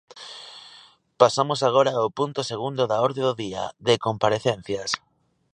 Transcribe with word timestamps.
Pasamos 1.21 1.59
agora 1.63 1.91
ao 1.95 2.07
punto 2.19 2.39
segundo 2.51 2.81
da 2.91 2.97
orde 3.07 3.21
do 3.27 3.33
día, 3.43 3.63
de 3.87 3.93
comparecencias. 4.05 4.89